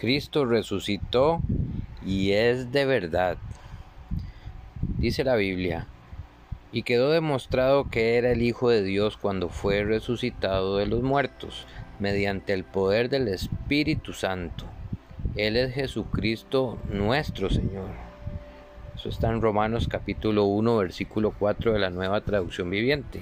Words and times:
Cristo 0.00 0.46
resucitó 0.46 1.42
y 2.06 2.32
es 2.32 2.72
de 2.72 2.86
verdad. 2.86 3.36
Dice 4.96 5.24
la 5.24 5.36
Biblia, 5.36 5.88
y 6.72 6.84
quedó 6.84 7.10
demostrado 7.10 7.90
que 7.90 8.16
era 8.16 8.32
el 8.32 8.40
Hijo 8.40 8.70
de 8.70 8.82
Dios 8.82 9.18
cuando 9.18 9.50
fue 9.50 9.84
resucitado 9.84 10.78
de 10.78 10.86
los 10.86 11.02
muertos, 11.02 11.66
mediante 11.98 12.54
el 12.54 12.64
poder 12.64 13.10
del 13.10 13.28
Espíritu 13.28 14.14
Santo. 14.14 14.64
Él 15.36 15.56
es 15.56 15.74
Jesucristo 15.74 16.78
nuestro 16.88 17.50
Señor. 17.50 17.90
Eso 18.96 19.10
está 19.10 19.28
en 19.28 19.42
Romanos 19.42 19.86
capítulo 19.86 20.44
1, 20.44 20.78
versículo 20.78 21.34
4 21.38 21.74
de 21.74 21.78
la 21.78 21.90
nueva 21.90 22.22
traducción 22.22 22.70
viviente. 22.70 23.20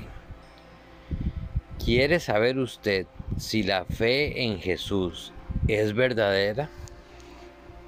¿Quiere 1.85 2.21
saber 2.21 2.57
usted 2.57 3.07
si 3.37 3.65
la 3.65 3.85
fe 3.85 4.45
en 4.45 4.61
Jesús 4.61 5.33
es 5.69 5.95
verdadera? 5.95 6.71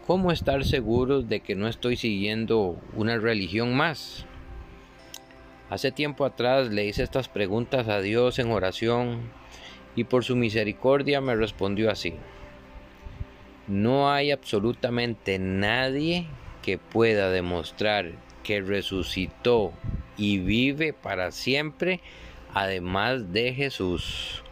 ¿Cómo 0.06 0.32
estar 0.32 0.64
seguros 0.64 1.28
de 1.28 1.40
que 1.40 1.54
no 1.54 1.66
estoy 1.66 1.96
siguiendo 1.96 2.78
una 2.94 3.16
religión 3.16 3.74
más? 3.74 4.26
Hace 5.70 5.90
tiempo 5.90 6.24
atrás 6.24 6.68
le 6.68 6.84
hice 6.84 7.02
estas 7.02 7.28
preguntas 7.28 7.88
a 7.88 8.00
Dios 8.00 8.38
en 8.38 8.50
oración 8.50 9.20
y 9.96 10.04
por 10.04 10.24
su 10.24 10.36
misericordia 10.36 11.20
me 11.20 11.34
respondió 11.34 11.90
así. 11.90 12.14
No 13.66 14.10
hay 14.10 14.30
absolutamente 14.30 15.38
nadie 15.38 16.26
que 16.62 16.76
pueda 16.76 17.30
demostrar 17.30 18.12
que 18.42 18.60
resucitó 18.60 19.72
y 20.16 20.38
vive 20.38 20.92
para 20.92 21.30
siempre 21.30 22.00
además 22.52 23.32
de 23.32 23.54
Jesús. 23.54 24.42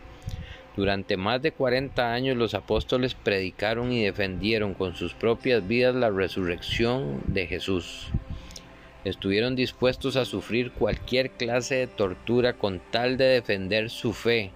Durante 0.78 1.16
más 1.16 1.42
de 1.42 1.50
40 1.50 2.12
años 2.12 2.36
los 2.36 2.54
apóstoles 2.54 3.16
predicaron 3.16 3.90
y 3.90 4.04
defendieron 4.04 4.74
con 4.74 4.94
sus 4.94 5.12
propias 5.12 5.66
vidas 5.66 5.92
la 5.96 6.08
resurrección 6.08 7.20
de 7.26 7.48
Jesús. 7.48 8.06
Estuvieron 9.04 9.56
dispuestos 9.56 10.14
a 10.14 10.24
sufrir 10.24 10.70
cualquier 10.70 11.30
clase 11.30 11.74
de 11.74 11.86
tortura 11.88 12.52
con 12.52 12.80
tal 12.92 13.16
de 13.16 13.24
defender 13.24 13.90
su 13.90 14.12
fe, 14.12 14.52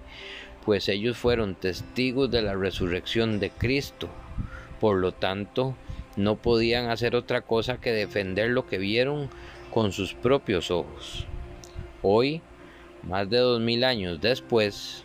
pues 0.64 0.88
ellos 0.88 1.16
fueron 1.16 1.56
testigos 1.56 2.30
de 2.30 2.42
la 2.42 2.54
resurrección 2.54 3.40
de 3.40 3.50
Cristo. 3.50 4.08
Por 4.78 4.98
lo 4.98 5.10
tanto, 5.10 5.74
no 6.16 6.36
podían 6.36 6.88
hacer 6.88 7.16
otra 7.16 7.40
cosa 7.40 7.80
que 7.80 7.90
defender 7.90 8.50
lo 8.50 8.68
que 8.68 8.78
vieron 8.78 9.28
con 9.72 9.90
sus 9.90 10.14
propios 10.14 10.70
ojos. 10.70 11.26
Hoy, 12.00 12.42
más 13.02 13.28
de 13.28 13.38
dos 13.38 13.60
mil 13.60 13.82
años 13.82 14.20
después, 14.20 15.04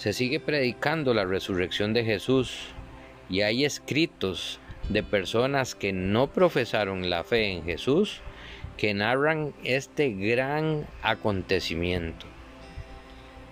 se 0.00 0.14
sigue 0.14 0.40
predicando 0.40 1.12
la 1.12 1.26
resurrección 1.26 1.92
de 1.92 2.06
Jesús 2.06 2.68
y 3.28 3.42
hay 3.42 3.66
escritos 3.66 4.58
de 4.88 5.02
personas 5.02 5.74
que 5.74 5.92
no 5.92 6.28
profesaron 6.28 7.10
la 7.10 7.22
fe 7.22 7.52
en 7.52 7.64
Jesús 7.64 8.22
que 8.78 8.94
narran 8.94 9.52
este 9.62 10.08
gran 10.08 10.86
acontecimiento. 11.02 12.24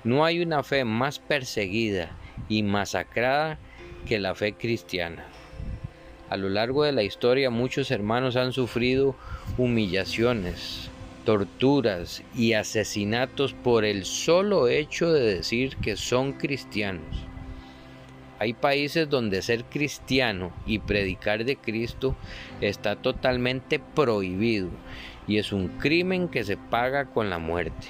No 0.04 0.24
hay 0.24 0.40
una 0.40 0.62
fe 0.62 0.86
más 0.86 1.18
perseguida 1.18 2.16
y 2.48 2.62
masacrada 2.62 3.58
que 4.06 4.18
la 4.18 4.34
fe 4.34 4.54
cristiana. 4.54 5.26
A 6.30 6.38
lo 6.38 6.48
largo 6.48 6.82
de 6.82 6.92
la 6.92 7.02
historia 7.02 7.50
muchos 7.50 7.90
hermanos 7.90 8.36
han 8.36 8.54
sufrido 8.54 9.14
humillaciones, 9.58 10.88
torturas 11.28 12.22
y 12.34 12.54
asesinatos 12.54 13.52
por 13.52 13.84
el 13.84 14.06
solo 14.06 14.66
hecho 14.66 15.12
de 15.12 15.34
decir 15.34 15.76
que 15.76 15.94
son 15.94 16.32
cristianos. 16.32 17.04
Hay 18.38 18.54
países 18.54 19.10
donde 19.10 19.42
ser 19.42 19.64
cristiano 19.64 20.52
y 20.64 20.78
predicar 20.78 21.44
de 21.44 21.56
Cristo 21.56 22.16
está 22.62 22.96
totalmente 22.96 23.78
prohibido 23.78 24.70
y 25.26 25.36
es 25.36 25.52
un 25.52 25.68
crimen 25.68 26.28
que 26.28 26.44
se 26.44 26.56
paga 26.56 27.04
con 27.04 27.28
la 27.28 27.38
muerte. 27.38 27.88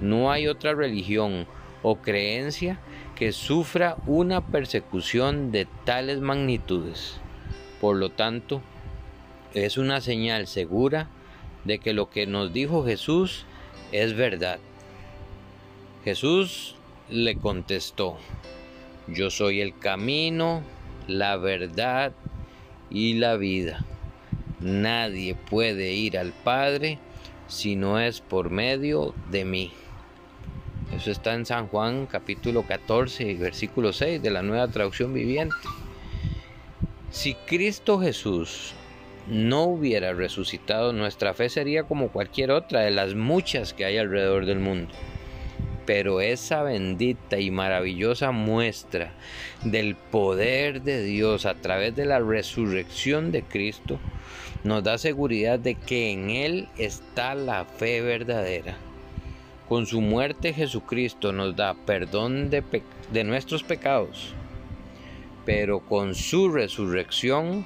No 0.00 0.30
hay 0.30 0.46
otra 0.46 0.72
religión 0.72 1.48
o 1.82 1.96
creencia 1.96 2.78
que 3.16 3.32
sufra 3.32 3.96
una 4.06 4.46
persecución 4.46 5.50
de 5.50 5.66
tales 5.84 6.20
magnitudes. 6.20 7.16
Por 7.80 7.96
lo 7.96 8.10
tanto, 8.10 8.62
es 9.52 9.78
una 9.78 10.00
señal 10.00 10.46
segura 10.46 11.08
de 11.64 11.78
que 11.78 11.92
lo 11.92 12.10
que 12.10 12.26
nos 12.26 12.52
dijo 12.52 12.84
Jesús 12.84 13.44
es 13.92 14.14
verdad. 14.14 14.58
Jesús 16.04 16.76
le 17.08 17.36
contestó, 17.36 18.16
yo 19.06 19.30
soy 19.30 19.60
el 19.60 19.76
camino, 19.78 20.62
la 21.08 21.36
verdad 21.36 22.12
y 22.90 23.14
la 23.14 23.36
vida. 23.36 23.84
Nadie 24.60 25.34
puede 25.34 25.92
ir 25.92 26.18
al 26.18 26.32
Padre 26.32 26.98
si 27.48 27.76
no 27.76 27.98
es 27.98 28.20
por 28.20 28.50
medio 28.50 29.14
de 29.30 29.44
mí. 29.44 29.72
Eso 30.94 31.10
está 31.10 31.34
en 31.34 31.46
San 31.46 31.68
Juan 31.68 32.06
capítulo 32.06 32.62
14, 32.62 33.34
versículo 33.34 33.92
6 33.92 34.22
de 34.22 34.30
la 34.30 34.42
nueva 34.42 34.68
traducción 34.68 35.12
viviente. 35.14 35.54
Si 37.10 37.34
Cristo 37.34 38.00
Jesús 38.00 38.74
no 39.30 39.62
hubiera 39.62 40.12
resucitado, 40.12 40.92
nuestra 40.92 41.34
fe 41.34 41.48
sería 41.48 41.84
como 41.84 42.08
cualquier 42.08 42.50
otra 42.50 42.80
de 42.80 42.90
las 42.90 43.14
muchas 43.14 43.72
que 43.72 43.84
hay 43.84 43.96
alrededor 43.96 44.44
del 44.44 44.58
mundo. 44.58 44.92
Pero 45.86 46.20
esa 46.20 46.62
bendita 46.62 47.38
y 47.38 47.50
maravillosa 47.50 48.32
muestra 48.32 49.12
del 49.64 49.94
poder 49.94 50.82
de 50.82 51.02
Dios 51.02 51.46
a 51.46 51.54
través 51.54 51.94
de 51.96 52.06
la 52.06 52.18
resurrección 52.18 53.32
de 53.32 53.42
Cristo 53.42 53.98
nos 54.64 54.82
da 54.82 54.98
seguridad 54.98 55.58
de 55.58 55.74
que 55.74 56.10
en 56.10 56.30
Él 56.30 56.68
está 56.76 57.34
la 57.34 57.64
fe 57.64 58.02
verdadera. 58.02 58.76
Con 59.68 59.86
su 59.86 60.00
muerte 60.00 60.52
Jesucristo 60.52 61.32
nos 61.32 61.54
da 61.54 61.74
perdón 61.74 62.50
de, 62.50 62.62
de 63.12 63.24
nuestros 63.24 63.62
pecados, 63.62 64.34
pero 65.46 65.80
con 65.80 66.14
su 66.14 66.50
resurrección 66.50 67.64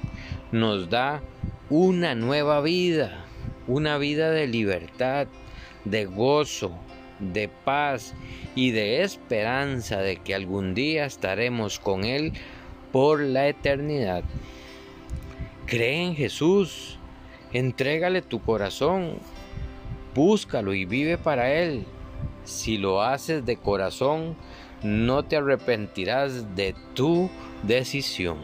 nos 0.51 0.89
da 0.89 1.21
una 1.69 2.13
nueva 2.13 2.61
vida, 2.61 3.25
una 3.67 3.97
vida 3.97 4.29
de 4.29 4.47
libertad, 4.47 5.27
de 5.83 6.05
gozo, 6.05 6.71
de 7.19 7.47
paz 7.47 8.13
y 8.53 8.71
de 8.71 9.01
esperanza 9.01 9.99
de 9.99 10.17
que 10.17 10.35
algún 10.35 10.75
día 10.75 11.05
estaremos 11.05 11.79
con 11.79 12.03
Él 12.03 12.33
por 12.91 13.19
la 13.19 13.47
eternidad. 13.47 14.23
Cree 15.65 16.03
en 16.03 16.15
Jesús, 16.15 16.99
entrégale 17.51 18.21
tu 18.21 18.41
corazón, 18.41 19.17
búscalo 20.13 20.73
y 20.73 20.85
vive 20.85 21.17
para 21.17 21.51
Él. 21.51 21.85
Si 22.43 22.77
lo 22.77 23.01
haces 23.01 23.43
de 23.43 23.57
corazón, 23.57 24.35
no 24.83 25.23
te 25.23 25.37
arrepentirás 25.37 26.55
de 26.55 26.75
tu 26.93 27.31
decisión. 27.63 28.37